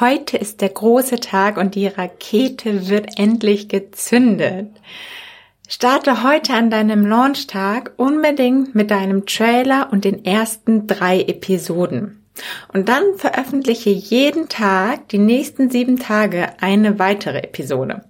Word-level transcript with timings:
Heute 0.00 0.36
ist 0.36 0.60
der 0.60 0.70
große 0.70 1.20
Tag 1.20 1.56
und 1.56 1.76
die 1.76 1.86
Rakete 1.86 2.88
wird 2.88 3.16
endlich 3.16 3.68
gezündet. 3.68 4.70
Starte 5.68 6.24
heute 6.24 6.54
an 6.54 6.68
deinem 6.68 7.06
Launchtag 7.06 7.92
unbedingt 7.96 8.74
mit 8.74 8.90
deinem 8.90 9.24
Trailer 9.24 9.90
und 9.92 10.04
den 10.04 10.24
ersten 10.24 10.88
drei 10.88 11.20
Episoden. 11.20 12.23
Und 12.72 12.88
dann 12.88 13.04
veröffentliche 13.16 13.90
jeden 13.90 14.48
Tag 14.48 15.08
die 15.08 15.18
nächsten 15.18 15.70
sieben 15.70 15.98
Tage 15.98 16.48
eine 16.60 16.98
weitere 16.98 17.38
Episode. 17.38 18.04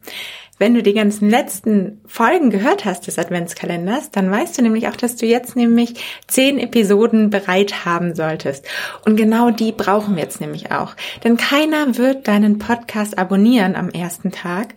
Wenn 0.57 0.75
du 0.75 0.85
die 0.85 0.95
ganzen 0.95 1.29
letzten 1.29 2.00
Folgen 2.07 2.50
gehört 2.50 2.85
hast 2.85 3.09
des 3.09 3.18
Adventskalenders, 3.18 4.13
dann 4.13 4.31
weißt 4.31 4.57
du 4.57 4.63
nämlich 4.63 4.87
auch, 4.89 4.95
dass 4.95 5.17
du 5.17 5.27
jetzt 5.27 5.57
nämlich 5.57 5.95
zehn 6.29 6.61
Episoden 6.61 7.29
bereit 7.29 7.85
haben 7.85 8.14
solltest. 8.14 8.64
Und 9.05 9.17
genau 9.17 9.50
die 9.50 9.73
brauchen 9.73 10.14
wir 10.14 10.23
jetzt 10.23 10.41
nämlich 10.41 10.71
auch. 10.71 10.95
Denn 11.25 11.36
keiner 11.36 11.99
wird 11.99 12.29
deinen 12.29 12.59
Podcast 12.59 13.18
abonnieren 13.18 13.75
am 13.75 13.89
ersten 13.89 14.31
Tag, 14.31 14.75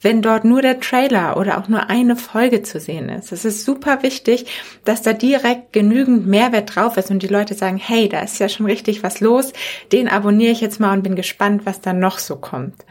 wenn 0.00 0.22
dort 0.22 0.44
nur 0.44 0.62
der 0.62 0.80
Trailer 0.80 1.36
oder 1.36 1.58
auch 1.58 1.68
nur 1.68 1.90
eine 1.90 2.16
Folge 2.16 2.62
zu 2.62 2.80
sehen 2.80 3.08
ist. 3.08 3.32
Es 3.32 3.44
ist 3.44 3.64
super 3.64 4.02
wichtig, 4.02 4.46
dass 4.84 5.02
da 5.02 5.12
direkt 5.12 5.72
genügend 5.72 6.26
Mehrwert 6.26 6.74
drauf 6.74 6.96
ist 6.96 7.10
und 7.10 7.22
die 7.22 7.28
Leute 7.28 7.54
sagen, 7.54 7.76
hey, 7.76 8.08
da 8.08 8.20
ist 8.20 8.38
ja 8.38 8.48
schon 8.48 8.66
richtig 8.66 9.02
was 9.02 9.20
los, 9.20 9.52
den 9.92 10.08
abonniere 10.08 10.52
ich 10.52 10.60
jetzt 10.60 10.80
mal 10.80 10.92
und 10.92 11.02
bin 11.02 11.16
gespannt, 11.16 11.66
was 11.66 11.80
da 11.80 11.92
noch 11.92 12.18
so 12.18 12.36
kommt. 12.36 12.84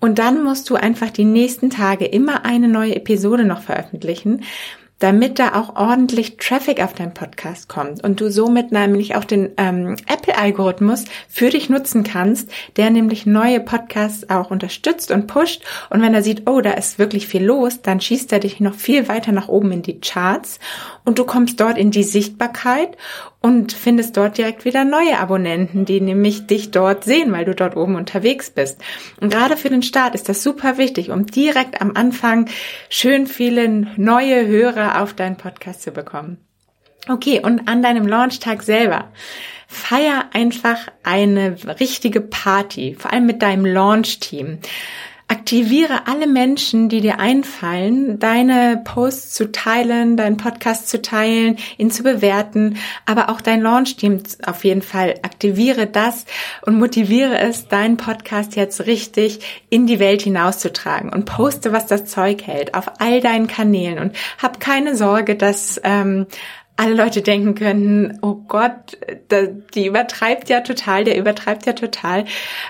Und 0.00 0.18
dann 0.18 0.44
musst 0.44 0.70
du 0.70 0.76
einfach 0.76 1.10
die 1.10 1.24
nächsten 1.24 1.70
Tage 1.70 2.04
immer 2.04 2.44
eine 2.44 2.68
neue 2.68 2.94
Episode 2.94 3.44
noch 3.44 3.62
veröffentlichen, 3.62 4.44
damit 4.98 5.38
da 5.38 5.54
auch 5.54 5.76
ordentlich 5.76 6.36
Traffic 6.38 6.82
auf 6.82 6.92
deinen 6.92 7.14
Podcast 7.14 7.68
kommt 7.68 8.02
und 8.02 8.20
du 8.20 8.30
somit 8.30 8.72
nämlich 8.72 9.14
auch 9.14 9.24
den 9.24 9.50
ähm, 9.56 9.96
Apple-Algorithmus 10.06 11.04
für 11.28 11.50
dich 11.50 11.70
nutzen 11.70 12.04
kannst, 12.04 12.50
der 12.76 12.90
nämlich 12.90 13.26
neue 13.26 13.60
Podcasts 13.60 14.28
auch 14.28 14.50
unterstützt 14.50 15.10
und 15.10 15.26
pusht. 15.26 15.62
Und 15.90 16.02
wenn 16.02 16.14
er 16.14 16.22
sieht, 16.22 16.48
oh, 16.48 16.60
da 16.60 16.72
ist 16.72 16.98
wirklich 16.98 17.28
viel 17.28 17.44
los, 17.44 17.82
dann 17.82 18.00
schießt 18.00 18.32
er 18.32 18.40
dich 18.40 18.60
noch 18.60 18.74
viel 18.74 19.08
weiter 19.08 19.32
nach 19.32 19.48
oben 19.48 19.70
in 19.72 19.82
die 19.82 20.00
Charts 20.00 20.58
und 21.04 21.18
du 21.18 21.24
kommst 21.24 21.60
dort 21.60 21.78
in 21.78 21.90
die 21.90 22.02
Sichtbarkeit 22.02 22.96
und 23.40 23.72
findest 23.72 24.16
dort 24.16 24.36
direkt 24.36 24.64
wieder 24.64 24.84
neue 24.84 25.18
Abonnenten, 25.18 25.84
die 25.84 26.00
nämlich 26.00 26.46
dich 26.46 26.70
dort 26.70 27.04
sehen, 27.04 27.32
weil 27.32 27.44
du 27.44 27.54
dort 27.54 27.76
oben 27.76 27.94
unterwegs 27.94 28.50
bist. 28.50 28.80
Und 29.20 29.32
gerade 29.32 29.56
für 29.56 29.70
den 29.70 29.82
Start 29.82 30.14
ist 30.14 30.28
das 30.28 30.42
super 30.42 30.76
wichtig, 30.76 31.10
um 31.10 31.26
direkt 31.26 31.80
am 31.80 31.92
Anfang 31.94 32.48
schön 32.88 33.26
viele 33.26 33.68
neue 33.96 34.46
Hörer 34.46 35.02
auf 35.02 35.14
deinen 35.14 35.36
Podcast 35.36 35.82
zu 35.82 35.92
bekommen. 35.92 36.38
Okay, 37.08 37.40
und 37.42 37.68
an 37.68 37.82
deinem 37.82 38.06
Launchtag 38.06 38.62
selber. 38.62 39.12
Feier 39.66 40.26
einfach 40.32 40.88
eine 41.02 41.56
richtige 41.78 42.20
Party, 42.20 42.96
vor 42.98 43.12
allem 43.12 43.26
mit 43.26 43.42
deinem 43.42 43.66
Launch-Team. 43.66 44.58
Aktiviere 45.30 46.06
alle 46.06 46.26
Menschen, 46.26 46.88
die 46.88 47.02
dir 47.02 47.20
einfallen, 47.20 48.18
deine 48.18 48.80
Posts 48.82 49.34
zu 49.34 49.52
teilen, 49.52 50.16
deinen 50.16 50.38
Podcast 50.38 50.88
zu 50.88 51.02
teilen, 51.02 51.58
ihn 51.76 51.90
zu 51.90 52.02
bewerten, 52.02 52.78
aber 53.04 53.28
auch 53.28 53.42
dein 53.42 53.60
Launch-Team 53.60 54.22
auf 54.46 54.64
jeden 54.64 54.80
Fall. 54.80 55.16
Aktiviere 55.22 55.86
das 55.86 56.24
und 56.62 56.78
motiviere 56.78 57.38
es, 57.38 57.68
deinen 57.68 57.98
Podcast 57.98 58.56
jetzt 58.56 58.86
richtig 58.86 59.66
in 59.68 59.86
die 59.86 59.98
Welt 59.98 60.22
hinauszutragen 60.22 61.10
und 61.12 61.26
poste, 61.26 61.72
was 61.72 61.86
das 61.86 62.06
Zeug 62.06 62.46
hält, 62.46 62.72
auf 62.72 62.98
all 62.98 63.20
deinen 63.20 63.48
Kanälen 63.48 63.98
und 63.98 64.16
hab 64.42 64.60
keine 64.60 64.96
Sorge, 64.96 65.36
dass 65.36 65.78
ähm, 65.84 66.26
alle 66.78 66.94
Leute 66.94 67.22
denken 67.22 67.56
könnten, 67.56 68.18
oh 68.22 68.36
Gott, 68.46 68.96
die 69.74 69.86
übertreibt 69.86 70.48
ja 70.48 70.60
total, 70.60 71.02
der 71.02 71.18
übertreibt 71.18 71.66
ja 71.66 71.72
total. 71.72 72.24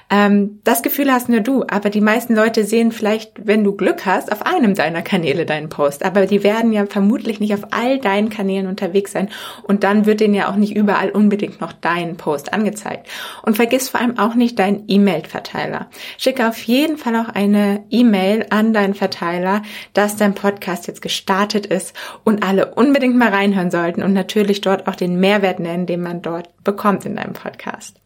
Ähm, 0.09 0.61
das 0.65 0.83
Gefühl 0.83 1.13
hast 1.13 1.29
nur 1.29 1.41
du, 1.41 1.65
aber 1.69 1.91
die 1.91 2.01
meisten 2.01 2.35
Leute 2.35 2.65
sehen 2.65 2.91
vielleicht, 2.91 3.33
wenn 3.47 3.65
du 3.65 3.77
Glück 3.77 4.07
hast, 4.07 4.33
auf 4.33 4.47
einem 4.47 4.75
deiner 4.75 5.03
Kanäle 5.03 5.45
deinen 5.45 5.69
Post. 5.69 6.07
Aber 6.07 6.25
die 6.25 6.43
werden 6.43 6.73
ja 6.73 6.87
vermutlich 6.87 7.39
nicht 7.39 7.53
auf 7.53 7.67
all 7.71 7.99
deinen 7.99 8.31
Kanälen 8.31 8.67
unterwegs 8.67 9.13
sein 9.13 9.29
und 9.65 9.85
dann 9.85 10.07
wird 10.07 10.21
denen 10.21 10.33
ja 10.33 10.51
auch 10.51 10.57
nicht 10.57 10.75
überall 10.75 11.11
unbedingt 11.11 11.61
noch 11.61 11.75
dein 11.75 12.17
Post 12.17 12.55
angezeigt. 12.55 13.09
Und 13.43 13.57
vergiss 13.57 13.91
vor 13.91 14.01
allem 14.01 14.19
auch 14.19 14.35
nicht 14.35 14.59
deinen 14.59 14.85
E-Mail-Verteiler. 14.89 15.91
Schicke 16.17 16.49
auf 16.49 16.57
jeden 16.63 16.97
Fall 16.97 17.15
auch 17.15 17.29
eine 17.29 17.85
E-Mail 17.91 18.47
an 18.49 18.73
deinen 18.73 18.95
Verteiler, 18.95 19.61
dass 19.93 20.17
dein 20.17 20.35
Podcast 20.35 20.87
jetzt 20.87 21.03
gestartet 21.03 21.67
ist 21.67 21.95
und 22.25 22.43
alle 22.43 22.75
unbedingt 22.75 23.15
mal 23.15 23.29
reinhören 23.29 23.71
sollten 23.71 23.98
halten 23.99 24.03
und 24.03 24.13
natürlich 24.13 24.61
dort 24.61 24.87
auch 24.87 24.95
den 24.95 25.21
Mehrwert 25.21 25.61
nennen, 25.61 25.87
den 25.87 26.03
man 26.03 26.23
dort 26.23 26.49
bekommt 26.65 27.05
in 27.05 27.17
deinem 27.17 27.33
Podcast. 27.33 27.97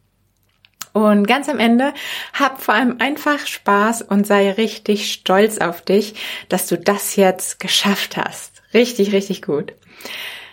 Und 0.93 1.27
ganz 1.27 1.49
am 1.49 1.59
Ende 1.59 1.95
hab 2.35 2.61
vor 2.61 2.75
allem 2.75 2.97
einfach 2.99 3.47
Spaß 3.47 4.03
und 4.03 4.27
sei 4.27 4.51
richtig 4.51 5.11
stolz 5.11 5.59
auf 5.59 5.81
dich, 5.81 6.15
dass 6.51 6.67
du 6.67 6.77
das 6.77 7.17
jetzt 7.17 7.61
geschafft 7.61 8.19
hast. 8.19 8.63
Richtig, 8.75 9.13
richtig 9.13 9.41
gut. 9.41 9.73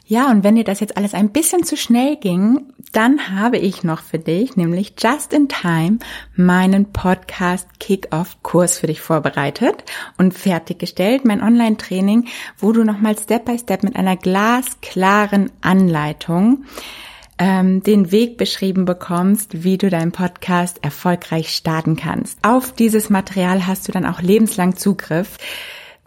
Ja, 0.09 0.31
und 0.31 0.43
wenn 0.43 0.55
dir 0.55 0.63
das 0.63 0.79
jetzt 0.79 0.97
alles 0.97 1.13
ein 1.13 1.29
bisschen 1.29 1.63
zu 1.63 1.77
schnell 1.77 2.15
ging, 2.15 2.73
dann 2.93 3.39
habe 3.39 3.59
ich 3.59 3.83
noch 3.83 4.01
für 4.01 4.17
dich, 4.17 4.57
nämlich 4.57 4.95
just 4.97 5.33
in 5.33 5.47
time, 5.47 5.99
meinen 6.35 6.91
Podcast 6.91 7.67
Kick-Off-Kurs 7.79 8.79
für 8.79 8.87
dich 8.87 9.01
vorbereitet 9.01 9.83
und 10.17 10.33
fertiggestellt. 10.33 11.25
Mein 11.25 11.43
Online-Training, 11.43 12.27
wo 12.57 12.71
du 12.71 12.83
nochmal 12.83 13.19
Step 13.19 13.45
by 13.45 13.59
Step 13.59 13.83
mit 13.83 13.95
einer 13.95 14.17
glasklaren 14.17 15.51
Anleitung 15.61 16.63
ähm, 17.37 17.83
den 17.83 18.11
Weg 18.11 18.37
beschrieben 18.37 18.85
bekommst, 18.85 19.63
wie 19.63 19.77
du 19.77 19.91
deinen 19.91 20.11
Podcast 20.11 20.83
erfolgreich 20.83 21.49
starten 21.49 21.97
kannst. 21.97 22.39
Auf 22.41 22.73
dieses 22.73 23.11
Material 23.11 23.67
hast 23.67 23.87
du 23.87 23.91
dann 23.91 24.07
auch 24.07 24.23
lebenslang 24.23 24.75
Zugriff 24.75 25.37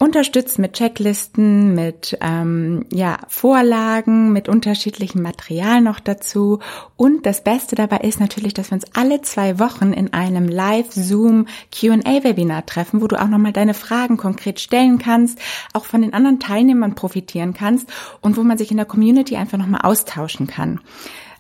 unterstützt 0.02 0.58
mit 0.58 0.72
Checklisten, 0.72 1.76
mit 1.76 2.18
ähm, 2.20 2.86
ja, 2.92 3.18
Vorlagen, 3.28 4.32
mit 4.32 4.48
unterschiedlichem 4.48 5.22
Material 5.22 5.80
noch 5.80 6.00
dazu. 6.00 6.58
Und 6.96 7.24
das 7.24 7.44
Beste 7.44 7.76
dabei 7.76 7.98
ist 7.98 8.18
natürlich, 8.18 8.52
dass 8.52 8.72
wir 8.72 8.74
uns 8.74 8.86
alle 8.94 9.22
zwei 9.22 9.60
Wochen 9.60 9.92
in 9.92 10.12
einem 10.12 10.48
Live-Zoom 10.48 11.46
QA-Webinar 11.70 12.66
treffen, 12.66 13.00
wo 13.00 13.06
du 13.06 13.20
auch 13.20 13.28
nochmal 13.28 13.52
deine 13.52 13.74
Fragen 13.74 14.16
konkret 14.16 14.58
stellen 14.58 14.98
kannst, 14.98 15.38
auch 15.72 15.84
von 15.84 16.02
den 16.02 16.14
anderen 16.14 16.40
Teilnehmern 16.40 16.96
profitieren 16.96 17.54
kannst 17.54 17.88
und 18.20 18.36
wo 18.36 18.42
man 18.42 18.58
sich 18.58 18.72
in 18.72 18.78
der 18.78 18.86
Community 18.86 19.36
einfach 19.36 19.58
nochmal 19.58 19.82
austauschen 19.82 20.48
kann. 20.48 20.80